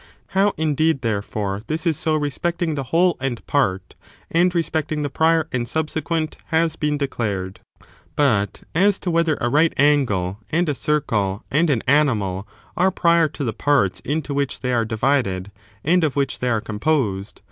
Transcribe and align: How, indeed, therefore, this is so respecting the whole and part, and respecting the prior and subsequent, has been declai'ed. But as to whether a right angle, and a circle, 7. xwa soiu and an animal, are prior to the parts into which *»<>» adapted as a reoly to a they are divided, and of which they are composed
How, 0.29 0.55
indeed, 0.57 1.01
therefore, 1.03 1.61
this 1.67 1.85
is 1.85 1.95
so 1.95 2.15
respecting 2.15 2.73
the 2.73 2.85
whole 2.89 3.17
and 3.19 3.45
part, 3.45 3.93
and 4.31 4.55
respecting 4.55 5.03
the 5.03 5.11
prior 5.11 5.47
and 5.51 5.69
subsequent, 5.69 6.37
has 6.47 6.75
been 6.75 6.97
declai'ed. 6.97 7.57
But 8.15 8.63
as 8.73 8.97
to 8.97 9.11
whether 9.11 9.37
a 9.39 9.47
right 9.49 9.73
angle, 9.77 10.39
and 10.49 10.67
a 10.67 10.73
circle, 10.73 11.43
7. 11.51 11.51
xwa 11.53 11.53
soiu 11.53 11.57
and 11.59 11.69
an 11.69 11.81
animal, 11.85 12.47
are 12.75 12.89
prior 12.89 13.27
to 13.27 13.43
the 13.43 13.53
parts 13.53 13.99
into 13.99 14.33
which 14.33 14.55
*»<>» 14.55 14.63
adapted 14.63 14.69
as 14.69 14.69
a 14.69 14.69
reoly 14.69 14.69
to 14.69 14.69
a 14.69 14.69
they 14.69 14.73
are 14.73 14.85
divided, 14.85 15.51
and 15.83 16.03
of 16.03 16.15
which 16.15 16.39
they 16.39 16.49
are 16.49 16.61
composed 16.61 17.39